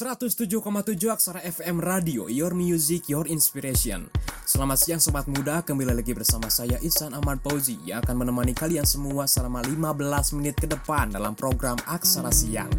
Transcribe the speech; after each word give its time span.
107,7 0.00 1.12
Aksara 1.12 1.44
FM 1.44 1.84
Radio, 1.84 2.24
Your 2.24 2.56
Music, 2.56 3.04
Your 3.12 3.28
Inspiration. 3.28 4.08
Selamat 4.48 4.80
siang 4.80 4.96
Sobat 4.96 5.28
Muda, 5.28 5.60
kembali 5.60 5.92
lagi 5.92 6.16
bersama 6.16 6.48
saya 6.48 6.80
Ihsan 6.80 7.12
Ahmad 7.12 7.44
Fauzi 7.44 7.76
yang 7.84 8.00
akan 8.00 8.24
menemani 8.24 8.56
kalian 8.56 8.88
semua 8.88 9.28
selama 9.28 9.60
15 9.60 10.40
menit 10.40 10.56
ke 10.56 10.64
depan 10.64 11.12
dalam 11.12 11.36
program 11.36 11.76
Aksara 11.84 12.32
Siang. 12.32 12.72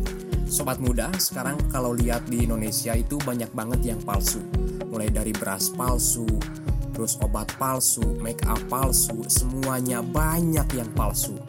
Sobat 0.51 0.83
muda, 0.83 1.07
sekarang 1.15 1.55
kalau 1.71 1.95
lihat 1.95 2.27
di 2.27 2.43
Indonesia 2.43 2.91
itu 2.91 3.15
banyak 3.23 3.55
banget 3.55 3.95
yang 3.95 4.03
palsu. 4.03 4.43
Mulai 4.91 5.07
dari 5.07 5.31
beras 5.31 5.71
palsu, 5.71 6.27
terus 6.91 7.15
obat 7.23 7.47
palsu, 7.55 8.03
make 8.19 8.43
up 8.51 8.59
palsu, 8.67 9.23
semuanya 9.31 10.03
banyak 10.03 10.67
yang 10.75 10.91
palsu. 10.91 11.39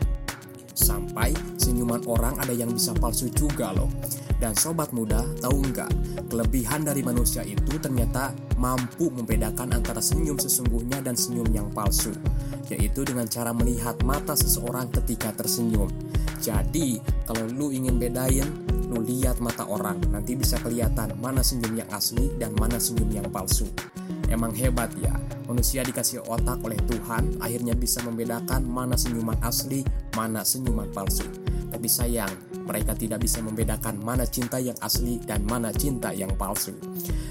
Sampai 0.79 1.35
senyuman 1.59 2.07
orang 2.07 2.39
ada 2.39 2.55
yang 2.55 2.71
bisa 2.71 2.95
palsu 2.95 3.27
juga 3.35 3.75
loh. 3.75 3.91
Dan 4.39 4.55
sobat 4.55 4.95
muda, 4.95 5.27
tahu 5.43 5.67
nggak? 5.75 5.91
Kelebihan 6.31 6.87
dari 6.87 7.03
manusia 7.03 7.43
itu 7.43 7.83
ternyata 7.83 8.31
mampu 8.55 9.11
membedakan 9.11 9.83
antara 9.83 9.99
senyum 9.99 10.39
sesungguhnya 10.39 11.03
dan 11.03 11.19
senyum 11.19 11.51
yang 11.51 11.67
palsu. 11.75 12.15
Yaitu 12.71 13.03
dengan 13.03 13.27
cara 13.27 13.51
melihat 13.51 13.99
mata 14.07 14.39
seseorang 14.39 14.95
ketika 14.95 15.35
tersenyum. 15.35 15.91
Jadi, 16.39 17.03
kalau 17.27 17.51
lu 17.51 17.75
ingin 17.75 17.99
bedain 17.99 18.72
lu 18.93 19.01
lihat 19.01 19.41
mata 19.41 19.65
orang, 19.65 19.97
nanti 20.13 20.37
bisa 20.37 20.61
kelihatan 20.61 21.17
mana 21.17 21.41
senyum 21.41 21.81
yang 21.81 21.89
asli 21.89 22.29
dan 22.37 22.53
mana 22.61 22.77
senyum 22.77 23.09
yang 23.09 23.25
palsu. 23.33 23.65
Emang 24.29 24.53
hebat 24.53 24.93
ya, 25.01 25.17
manusia 25.49 25.81
dikasih 25.81 26.21
otak 26.29 26.61
oleh 26.61 26.77
Tuhan, 26.85 27.41
akhirnya 27.41 27.73
bisa 27.73 28.05
membedakan 28.05 28.69
mana 28.69 29.01
senyuman 29.01 29.41
asli, 29.41 29.81
mana 30.13 30.45
senyuman 30.45 30.93
palsu. 30.93 31.25
Tapi 31.73 31.89
sayang, 31.89 32.33
mereka 32.69 32.93
tidak 32.93 33.25
bisa 33.25 33.41
membedakan 33.41 33.97
mana 34.05 34.29
cinta 34.29 34.61
yang 34.61 34.77
asli 34.85 35.17
dan 35.25 35.41
mana 35.49 35.73
cinta 35.73 36.13
yang 36.13 36.37
palsu. 36.37 36.77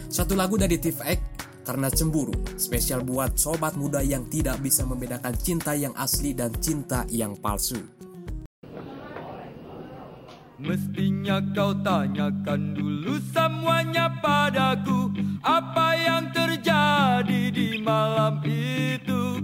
Satu 0.10 0.34
lagu 0.34 0.58
dari 0.58 0.82
Tiff 0.82 0.98
X, 0.98 1.20
karena 1.62 1.94
cemburu, 1.94 2.34
spesial 2.58 3.06
buat 3.06 3.38
sobat 3.38 3.78
muda 3.78 4.02
yang 4.02 4.26
tidak 4.34 4.58
bisa 4.66 4.82
membedakan 4.82 5.38
cinta 5.38 5.78
yang 5.78 5.94
asli 5.94 6.34
dan 6.34 6.50
cinta 6.58 7.06
yang 7.14 7.38
palsu. 7.38 7.78
Mestinya 10.62 11.42
kau 11.58 11.74
tanyakan 11.82 12.78
dulu 12.78 13.18
semuanya 13.34 14.14
padaku. 14.22 15.10
Apa 15.42 15.98
yang 15.98 16.30
terjadi 16.30 17.50
di 17.50 17.82
malam 17.82 18.38
itu? 18.46 19.42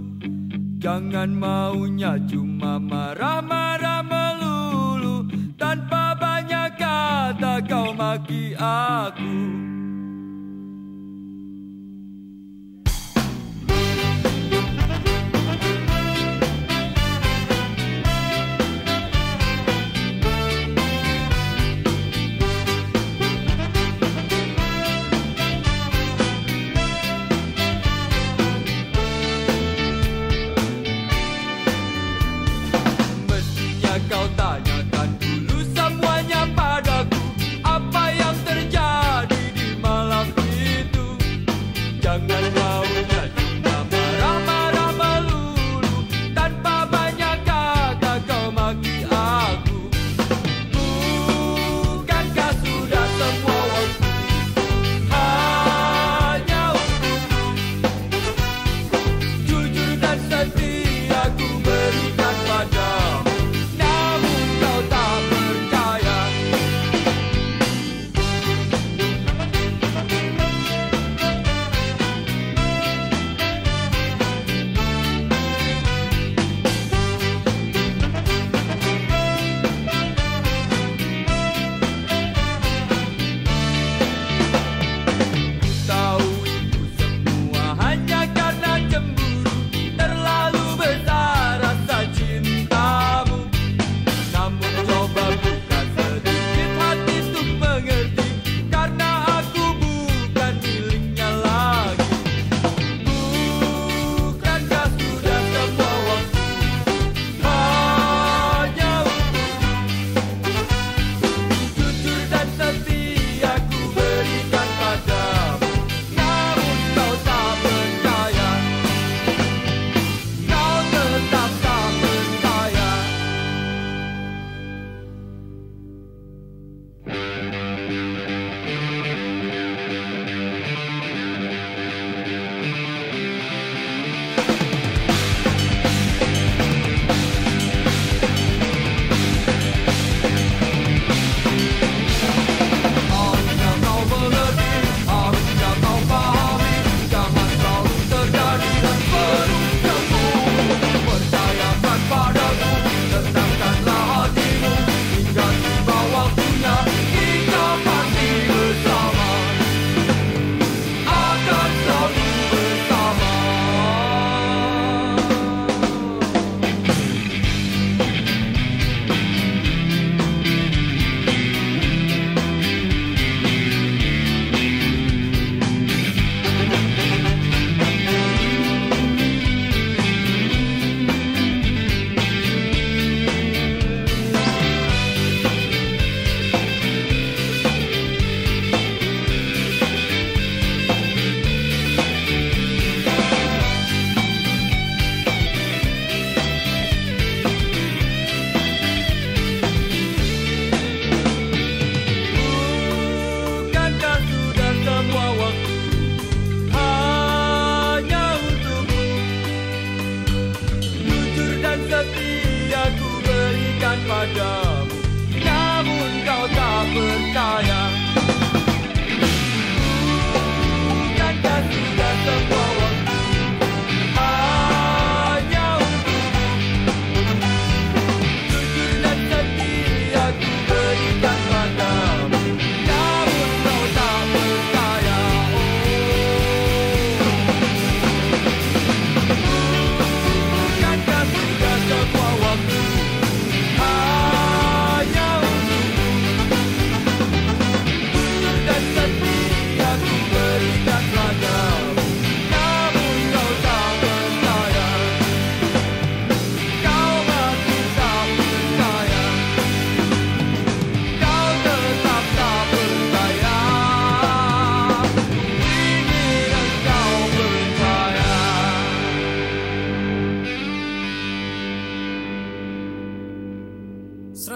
Jangan 0.78 1.34
maunya 1.34 2.14
cuma 2.30 2.78
marah-marah 2.78 4.06
melulu. 4.06 5.26
Tanpa 5.58 6.14
banyak 6.14 6.78
kata 6.78 7.66
kau 7.66 7.90
maki 7.90 8.54
aku 8.54 9.77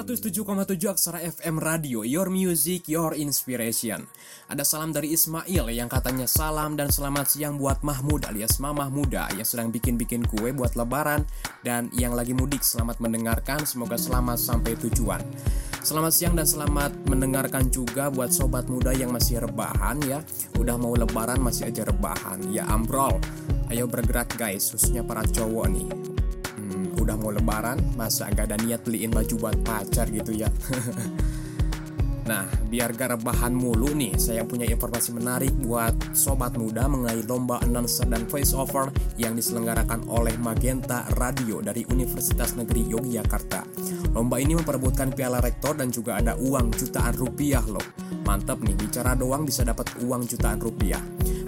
107,7 0.02 0.82
Aksara 0.90 1.22
FM 1.22 1.62
Radio, 1.62 2.02
Your 2.02 2.26
Music, 2.26 2.90
Your 2.90 3.14
Inspiration. 3.14 4.02
Ada 4.50 4.66
salam 4.66 4.90
dari 4.90 5.14
Ismail 5.14 5.70
yang 5.70 5.86
katanya 5.86 6.26
salam 6.26 6.74
dan 6.74 6.90
selamat 6.90 7.30
siang 7.30 7.54
buat 7.54 7.86
Mahmud 7.86 8.26
alias 8.26 8.58
Mamah 8.58 8.90
Muda 8.90 9.30
yang 9.38 9.46
sedang 9.46 9.70
bikin-bikin 9.70 10.26
kue 10.26 10.50
buat 10.50 10.74
lebaran 10.74 11.22
dan 11.62 11.86
yang 11.94 12.18
lagi 12.18 12.34
mudik 12.34 12.66
selamat 12.66 12.98
mendengarkan, 12.98 13.62
semoga 13.62 13.94
selamat 13.94 14.42
sampai 14.42 14.74
tujuan. 14.90 15.22
Selamat 15.86 16.10
siang 16.10 16.34
dan 16.34 16.50
selamat 16.50 17.06
mendengarkan 17.06 17.70
juga 17.70 18.10
buat 18.10 18.34
sobat 18.34 18.66
muda 18.66 18.90
yang 18.90 19.14
masih 19.14 19.38
rebahan 19.38 20.02
ya. 20.02 20.18
Udah 20.58 20.82
mau 20.82 20.98
lebaran 20.98 21.38
masih 21.38 21.70
aja 21.70 21.86
rebahan. 21.86 22.42
Ya 22.50 22.66
ambrol. 22.66 23.22
Ayo 23.70 23.86
bergerak 23.86 24.34
guys, 24.34 24.66
khususnya 24.66 25.06
para 25.06 25.22
cowok 25.22 25.66
nih. 25.70 26.11
Udah 27.02 27.18
mau 27.18 27.34
lebaran, 27.34 27.82
masa 27.98 28.30
gak 28.30 28.46
ada 28.46 28.56
niat 28.62 28.86
beliin 28.86 29.10
baju 29.10 29.34
buat 29.34 29.58
pacar 29.66 30.06
gitu 30.14 30.38
ya? 30.38 30.46
nah, 32.30 32.46
biar 32.70 32.94
gak 32.94 33.18
rebahan 33.18 33.50
mulu 33.50 33.90
nih, 33.90 34.14
saya 34.22 34.46
punya 34.46 34.70
informasi 34.70 35.10
menarik 35.10 35.50
buat 35.66 36.14
sobat 36.14 36.54
muda 36.54 36.86
mengenai 36.86 37.26
lomba 37.26 37.58
announcer 37.66 38.06
dan 38.06 38.22
voice 38.30 38.54
over 38.54 38.94
yang 39.18 39.34
diselenggarakan 39.34 40.06
oleh 40.06 40.38
Magenta 40.38 41.10
Radio 41.18 41.58
dari 41.58 41.82
Universitas 41.90 42.54
Negeri 42.54 42.86
Yogyakarta. 42.86 43.66
Lomba 44.14 44.38
ini 44.38 44.54
memperebutkan 44.54 45.10
piala 45.10 45.42
rektor 45.42 45.74
dan 45.74 45.90
juga 45.90 46.22
ada 46.22 46.38
uang 46.38 46.70
jutaan 46.70 47.18
rupiah 47.18 47.66
loh. 47.66 47.82
Mantap 48.22 48.62
nih, 48.62 48.78
bicara 48.78 49.18
doang 49.18 49.42
bisa 49.42 49.66
dapat 49.66 49.90
uang 50.06 50.22
jutaan 50.30 50.62
rupiah. 50.62 51.02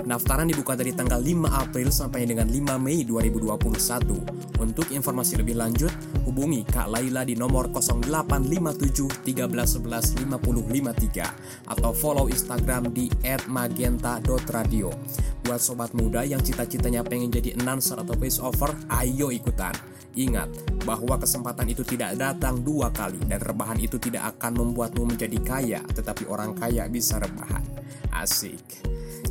Pendaftaran 0.05 0.45
dibuka 0.45 0.77
dari 0.77 0.93
tanggal 0.93 1.17
5 1.17 1.49
April 1.49 1.89
sampai 1.89 2.29
dengan 2.29 2.45
5 2.45 2.77
Mei 2.77 3.09
2021. 3.09 4.61
Untuk 4.61 4.93
informasi 4.93 5.41
lebih 5.41 5.57
lanjut, 5.57 5.89
hubungi 6.29 6.61
Kak 6.69 6.93
Laila 6.93 7.25
di 7.25 7.33
nomor 7.33 7.73
0857 7.73 9.25
1311 9.25 10.29
5053 10.29 11.73
atau 11.73 11.97
follow 11.97 12.29
Instagram 12.29 12.93
di 12.93 13.09
@magenta.radio. 13.49 14.93
Buat 15.41 15.61
sobat 15.65 15.97
muda 15.97 16.21
yang 16.21 16.45
cita-citanya 16.45 17.01
pengen 17.01 17.33
jadi 17.33 17.57
announcer 17.57 17.97
atau 17.97 18.13
voice 18.13 18.45
over, 18.45 18.77
ayo 19.01 19.33
ikutan. 19.33 19.73
Ingat 20.21 20.85
bahwa 20.85 21.17
kesempatan 21.17 21.73
itu 21.73 21.81
tidak 21.81 22.21
datang 22.21 22.61
dua 22.61 22.93
kali 22.93 23.25
dan 23.25 23.41
rebahan 23.41 23.81
itu 23.81 23.97
tidak 23.97 24.37
akan 24.37 24.69
membuatmu 24.69 25.17
menjadi 25.17 25.41
kaya, 25.41 25.81
tetapi 25.97 26.29
orang 26.29 26.53
kaya 26.53 26.85
bisa 26.93 27.17
rebahan. 27.17 27.65
Asik. 28.13 28.85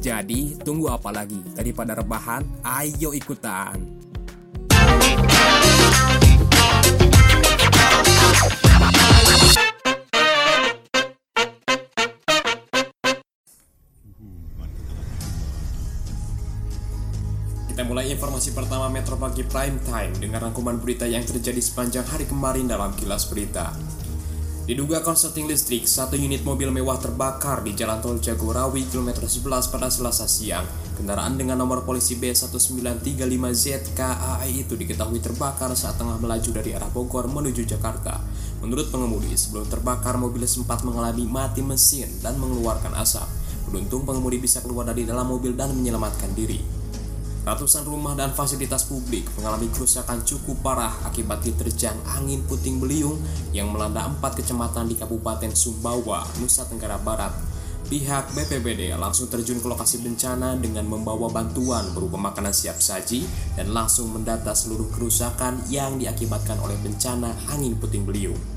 Jadi, 0.03 0.59
tunggu 0.59 0.91
apa 0.91 1.15
lagi? 1.15 1.39
Daripada 1.55 1.95
rebahan, 1.95 2.43
ayo 2.59 3.15
ikutan. 3.15 3.79
Kita 17.71 17.87
mulai 17.87 18.11
informasi 18.11 18.51
pertama 18.51 18.91
Metro 18.91 19.15
Pagi 19.15 19.47
Prime 19.47 19.79
Time 19.87 20.11
dengan 20.19 20.51
rangkuman 20.51 20.83
berita 20.83 21.07
yang 21.07 21.23
terjadi 21.23 21.63
sepanjang 21.63 22.03
hari 22.03 22.27
kemarin 22.27 22.67
dalam 22.67 22.91
kilas 22.99 23.31
berita. 23.31 23.71
Diduga 24.63 25.03
konsleting 25.03 25.51
listrik, 25.51 25.83
satu 25.83 26.15
unit 26.15 26.47
mobil 26.47 26.71
mewah 26.71 26.95
terbakar 26.95 27.67
di 27.67 27.75
Jalan 27.75 27.99
Tol 27.99 28.23
Jagorawi 28.23 28.87
kilometer 28.87 29.27
11 29.27 29.67
pada 29.67 29.91
Selasa 29.91 30.23
siang. 30.23 30.63
Kendaraan 30.95 31.35
dengan 31.35 31.59
nomor 31.59 31.83
polisi 31.83 32.15
B1935ZKAE 32.15 34.47
itu 34.55 34.79
diketahui 34.79 35.19
terbakar 35.19 35.67
saat 35.75 35.99
tengah 35.99 36.15
melaju 36.15 36.47
dari 36.55 36.71
arah 36.71 36.87
Bogor 36.87 37.27
menuju 37.27 37.67
Jakarta. 37.67 38.23
Menurut 38.63 38.87
pengemudi, 38.87 39.35
sebelum 39.35 39.67
terbakar 39.67 40.15
mobil 40.15 40.47
sempat 40.47 40.87
mengalami 40.87 41.27
mati 41.27 41.59
mesin 41.59 42.07
dan 42.23 42.39
mengeluarkan 42.39 42.95
asap. 43.03 43.27
Beruntung 43.67 44.07
pengemudi 44.07 44.39
bisa 44.39 44.63
keluar 44.63 44.87
dari 44.87 45.03
dalam 45.03 45.27
mobil 45.27 45.59
dan 45.59 45.75
menyelamatkan 45.75 46.31
diri. 46.39 46.82
Ratusan 47.43 47.83
rumah 47.83 48.15
dan 48.15 48.31
fasilitas 48.31 48.87
publik 48.87 49.27
mengalami 49.35 49.67
kerusakan 49.67 50.23
cukup 50.23 50.63
parah 50.63 50.95
akibat 51.03 51.43
diterjang 51.43 51.99
angin 52.15 52.39
puting 52.47 52.79
beliung 52.79 53.19
yang 53.51 53.67
melanda 53.67 54.07
empat 54.07 54.39
kecamatan 54.39 54.87
di 54.87 54.95
Kabupaten 54.95 55.51
Sumbawa, 55.51 56.23
Nusa 56.39 56.63
Tenggara 56.63 56.95
Barat. 57.03 57.35
Pihak 57.83 58.31
BPBD 58.31 58.95
langsung 58.95 59.27
terjun 59.27 59.59
ke 59.59 59.67
lokasi 59.67 59.99
bencana 59.99 60.55
dengan 60.55 60.87
membawa 60.87 61.27
bantuan 61.27 61.91
berupa 61.91 62.15
makanan 62.15 62.55
siap 62.55 62.79
saji 62.79 63.27
dan 63.59 63.75
langsung 63.75 64.15
mendata 64.15 64.55
seluruh 64.55 64.87
kerusakan 64.95 65.67
yang 65.67 65.99
diakibatkan 65.99 66.55
oleh 66.63 66.79
bencana 66.79 67.35
angin 67.51 67.75
puting 67.75 68.07
beliung. 68.07 68.52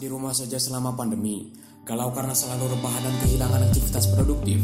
Di 0.00 0.08
rumah 0.08 0.32
saja 0.32 0.56
selama 0.56 0.96
pandemi, 0.96 1.52
galau 1.84 2.12
karena 2.12 2.36
selalu 2.36 2.76
rebahan 2.76 3.02
dan 3.04 3.14
kehilangan 3.24 3.60
aktivitas 3.72 4.04
produktif. 4.12 4.60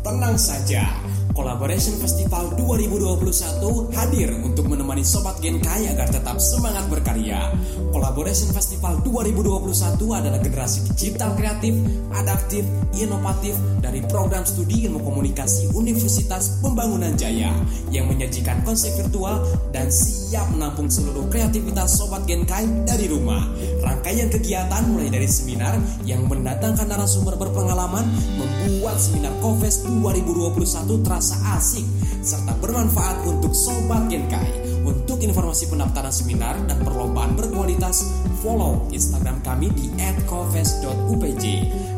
Tenang 0.00 0.36
saja, 0.36 0.88
Collaboration 1.30 1.94
Festival 2.02 2.58
2021 2.58 3.94
hadir 3.94 4.34
untuk 4.42 4.66
menemani 4.66 5.06
Sobat 5.06 5.38
Gen 5.38 5.62
Kaya 5.62 5.94
agar 5.94 6.10
tetap 6.10 6.42
semangat 6.42 6.90
berkarya. 6.90 7.54
Collaboration 7.94 8.50
Festival 8.50 8.98
2021 9.06 9.70
adalah 10.10 10.40
generasi 10.42 10.90
digital 10.90 11.38
kreatif, 11.38 11.78
adaptif, 12.12 12.66
inovatif 12.98 13.54
dari 13.78 14.02
program 14.10 14.42
studi 14.42 14.90
ilmu 14.90 15.00
komunikasi 15.06 15.70
Universitas 15.72 16.58
Pembangunan 16.58 17.14
Jaya 17.14 17.54
yang 17.94 18.10
menyajikan 18.10 18.66
konsep 18.66 18.90
virtual 18.98 19.46
dan 19.70 19.86
siap 19.88 20.50
menampung 20.50 20.90
seluruh 20.90 21.30
kreativitas 21.30 21.94
Sobat 21.94 22.26
Gen 22.26 22.42
Kai 22.42 22.66
dari 22.82 23.06
rumah. 23.06 23.46
Rangkaian 23.80 24.28
kegiatan 24.28 24.82
mulai 24.90 25.08
dari 25.14 25.30
seminar 25.30 25.78
yang 26.02 26.26
mendatangkan 26.40 26.88
narasumber 26.88 27.36
berpengalaman 27.36 28.08
membuat 28.40 28.96
seminar 28.96 29.36
Kofes 29.44 29.84
2021 29.84 31.04
terasa 31.04 31.36
asik 31.60 31.84
serta 32.24 32.56
bermanfaat 32.56 33.28
untuk 33.28 33.52
Sobat 33.52 34.08
Genkai. 34.08 34.72
Untuk 34.80 35.20
informasi 35.20 35.68
pendaftaran 35.68 36.08
seminar 36.08 36.56
dan 36.64 36.80
perlombaan 36.80 37.36
berkualitas, 37.36 38.08
follow 38.40 38.88
Instagram 38.88 39.44
kami 39.44 39.68
di 39.76 39.92
@kofes.upj. 40.24 41.44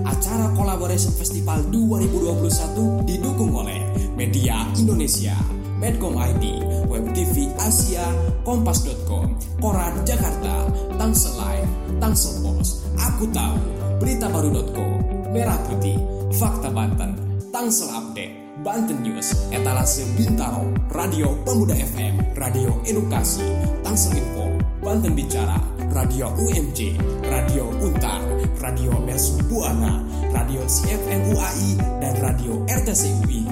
Acara 0.03 0.51
Collaboration 0.59 1.15
Festival 1.15 1.63
2021 1.71 3.07
didukung 3.07 3.55
oleh 3.55 3.79
Media 4.19 4.67
Indonesia, 4.75 5.39
Medcom 5.79 6.19
ID, 6.19 6.67
Web 6.91 7.15
TV 7.15 7.47
Asia, 7.63 8.03
Kompas.com, 8.43 9.39
Koran 9.63 10.03
Jakarta, 10.03 10.67
Tangsel 10.99 11.39
Live, 11.39 11.71
Tangsel 12.03 12.43
Post, 12.43 12.83
Aku 12.99 13.31
Tahu, 13.31 13.82
Beritabaru.co, 14.03 14.83
Merah 15.31 15.63
Putih, 15.63 15.95
Fakta 16.35 16.75
Banten, 16.75 17.15
Tangsel 17.55 17.87
Update, 17.87 18.35
Banten 18.67 18.99
News, 18.99 19.31
Etalase 19.55 20.03
Bintaro, 20.19 20.75
Radio 20.91 21.39
Pemuda 21.47 21.79
FM, 21.79 22.35
Radio 22.35 22.83
Edukasi, 22.83 23.47
Tangsel 23.87 24.19
Info, 24.19 24.59
Banten 24.83 25.15
Bicara, 25.15 25.55
Radio 25.95 26.35
UMJ, 26.35 26.99
Radio 27.31 27.71
Untar, 27.79 28.19
Radio 28.59 28.91
Mersu 29.07 29.39
Buana, 29.47 30.03
Radio 30.35 30.67
CFN 30.67 31.39
UAI, 31.39 31.79
dan 32.03 32.19
Radio 32.27 32.59
RTC 32.67 33.07
UI. 33.23 33.47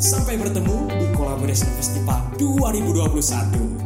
Sampai 0.00 0.40
bertemu 0.40 0.96
di 0.96 1.12
Collaboration 1.12 1.68
Festival 1.76 2.24
2021. 2.40 3.79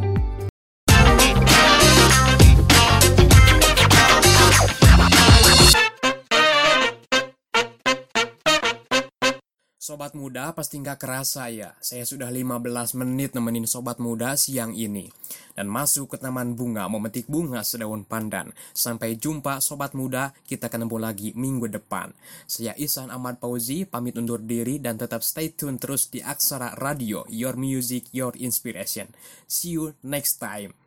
Sobat 9.95 10.11
muda 10.19 10.51
pasti 10.51 10.83
nggak 10.83 10.99
kerasa 10.99 11.55
ya, 11.55 11.71
saya 11.79 12.03
sudah 12.03 12.27
15 12.27 12.99
menit 12.99 13.31
nemenin 13.31 13.63
sobat 13.63 14.03
muda 14.03 14.35
siang 14.35 14.75
ini. 14.75 15.07
Dan 15.55 15.71
masuk 15.71 16.11
ke 16.11 16.17
taman 16.19 16.59
bunga, 16.59 16.91
memetik 16.91 17.31
bunga 17.31 17.63
sedaun 17.63 18.03
pandan. 18.03 18.51
Sampai 18.75 19.15
jumpa 19.15 19.63
sobat 19.63 19.95
muda, 19.95 20.35
kita 20.51 20.67
ketemu 20.67 20.99
lagi 20.99 21.31
minggu 21.39 21.71
depan. 21.71 22.11
Saya 22.51 22.75
Isan 22.75 23.15
Ahmad 23.15 23.39
Pauzi, 23.39 23.87
pamit 23.87 24.19
undur 24.19 24.43
diri 24.43 24.83
dan 24.83 24.99
tetap 24.99 25.23
stay 25.23 25.55
tune 25.55 25.79
terus 25.79 26.11
di 26.11 26.19
Aksara 26.19 26.75
Radio, 26.75 27.23
Your 27.31 27.55
Music, 27.55 28.11
Your 28.11 28.35
Inspiration. 28.35 29.15
See 29.47 29.79
you 29.79 29.95
next 30.03 30.43
time. 30.43 30.84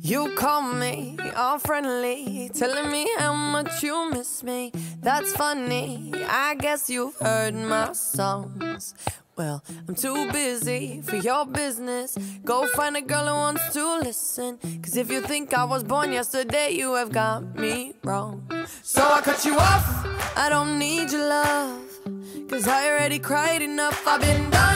You 0.00 0.34
call 0.36 0.62
me 0.62 1.16
all 1.36 1.58
friendly, 1.58 2.50
telling 2.54 2.90
me 2.90 3.08
how 3.18 3.34
much 3.34 3.82
you 3.82 4.10
miss 4.10 4.42
me. 4.42 4.72
That's 5.00 5.32
funny, 5.32 6.12
I 6.28 6.54
guess 6.54 6.88
you've 6.88 7.16
heard 7.16 7.54
my 7.54 7.92
songs. 7.92 8.94
Well, 9.36 9.64
I'm 9.88 9.94
too 9.94 10.30
busy 10.30 11.00
for 11.02 11.16
your 11.16 11.46
business. 11.46 12.16
Go 12.44 12.66
find 12.66 12.96
a 12.96 13.00
girl 13.00 13.26
who 13.26 13.34
wants 13.34 13.72
to 13.72 13.98
listen. 13.98 14.58
Cause 14.82 14.96
if 14.96 15.10
you 15.10 15.22
think 15.22 15.54
I 15.54 15.64
was 15.64 15.82
born 15.82 16.12
yesterday, 16.12 16.70
you 16.72 16.94
have 16.94 17.10
got 17.12 17.56
me 17.56 17.94
wrong. 18.04 18.46
So 18.82 19.02
I 19.02 19.20
cut 19.22 19.44
you 19.44 19.56
off, 19.56 20.06
I 20.36 20.48
don't 20.50 20.78
need 20.78 21.10
your 21.10 21.28
love. 21.28 21.80
Cause 22.48 22.68
I 22.68 22.90
already 22.90 23.18
cried 23.18 23.62
enough, 23.62 24.06
I've 24.06 24.20
been 24.20 24.50
done. 24.50 24.71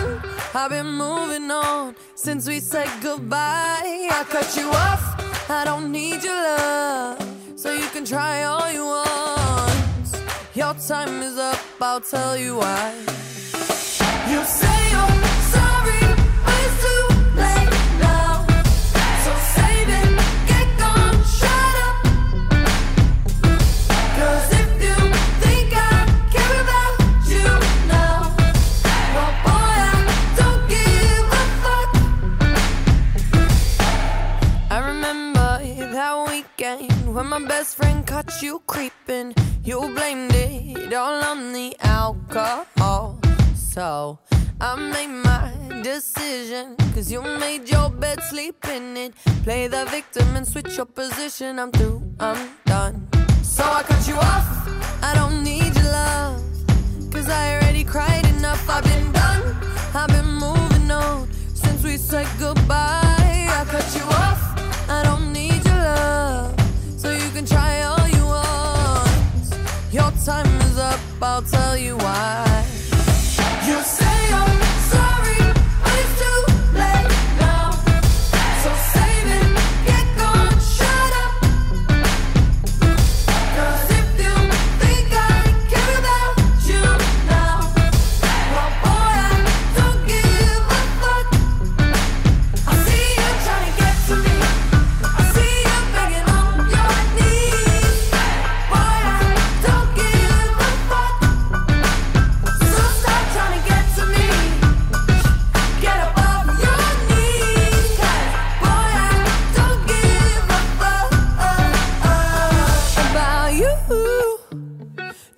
I've 0.59 0.71
been 0.71 0.93
moving 0.93 1.51
on 1.51 1.95
since 2.15 2.49
we 2.49 2.61
said 2.61 2.89
goodbye. 3.03 4.09
I 4.11 4.25
cut 4.27 4.57
you 4.57 4.71
off, 4.71 5.51
I 5.51 5.67
don't 5.67 5.93
need 5.93 6.25
your 6.25 6.35
love. 6.35 7.19
So 7.57 7.75
you 7.75 7.87
can 7.89 8.07
try 8.07 8.45
all 8.45 8.73
you 8.73 8.87
want. 8.87 10.19
Your 10.55 10.73
time 10.73 11.21
is 11.21 11.37
up, 11.37 11.59
I'll 11.79 12.01
tell 12.01 12.39
you 12.39 12.57
why. 12.57 12.95
You 14.31 14.43
say 14.45 14.91
you're 14.93 15.36
you 38.47 38.63
creeping. 38.69 39.35
You 39.65 39.81
blamed 39.97 40.33
it 40.33 40.93
all 40.93 41.21
on 41.33 41.53
the 41.53 41.77
alcohol. 41.81 43.19
So 43.57 44.21
I 44.61 44.71
made 44.95 45.15
my 45.31 45.51
decision. 45.83 46.77
Cause 46.95 47.11
you 47.11 47.23
made 47.23 47.69
your 47.69 47.91
bed, 47.91 48.23
sleep 48.31 48.65
in 48.69 48.97
it. 48.97 49.13
Play 49.43 49.67
the 49.67 49.85
victim 49.87 50.37
and 50.37 50.47
switch 50.47 50.77
your 50.77 50.87
position. 50.87 51.59
I'm 51.59 51.73
through, 51.73 52.01
I'm 52.21 52.41
done. 52.67 53.09
So 53.43 53.65
I 53.65 53.83
cut 53.83 54.07
you 54.07 54.15
off. 54.15 54.47
I 55.03 55.13
don't 55.19 55.43
need 55.43 55.75
your 55.75 55.91
love. 56.03 56.41
Cause 57.13 57.29
I 57.29 57.43
already 57.55 57.83
cried 57.83 58.27
enough. 58.37 58.63
I've 58.71 58.85
been 58.85 58.96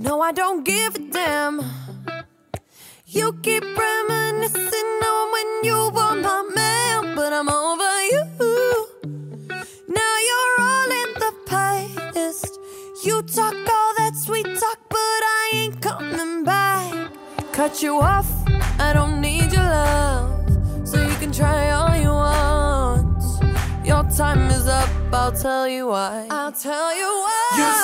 No, 0.00 0.20
I 0.20 0.30
don't 0.30 0.64
give 0.64 0.94
a 0.94 0.98
damn. 1.00 1.60
You 3.04 3.32
keep 3.42 3.64
reminiscing 3.64 5.00
on 5.10 5.32
when 5.32 5.64
you 5.64 5.90
were 5.92 6.14
my 6.22 6.48
man, 6.54 7.16
but 7.16 7.32
I'm 7.32 7.48
over 7.48 8.02
you. 8.12 8.22
Now 9.88 10.14
you're 10.28 10.56
all 10.60 10.90
in 11.02 11.14
the 11.14 11.32
past. 11.46 12.58
You 13.04 13.22
talk 13.22 13.54
all 13.54 13.92
that 13.96 14.12
sweet 14.14 14.46
talk, 14.46 14.78
but 14.88 14.96
I 14.98 15.50
ain't 15.54 15.80
coming 15.82 16.44
back. 16.44 17.10
Cut 17.52 17.82
you 17.82 17.98
off, 18.00 18.30
I 18.78 18.92
don't 18.92 19.20
need 19.20 19.52
your 19.52 19.62
love. 19.62 20.48
So 20.86 21.02
you 21.02 21.14
can 21.16 21.32
try 21.32 21.70
all 21.70 21.96
you 21.96 22.10
want. 22.10 23.20
Your 23.84 24.04
time 24.16 24.48
is 24.50 24.68
up, 24.68 24.88
I'll 25.12 25.32
tell 25.32 25.66
you 25.66 25.88
why. 25.88 26.28
I'll 26.30 26.52
tell 26.52 26.96
you 26.96 27.04
why. 27.04 27.54
You 27.56 27.77